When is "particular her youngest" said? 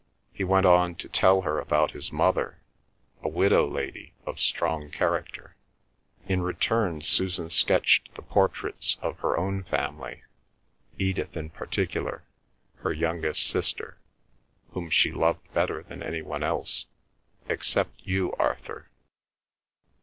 11.51-13.45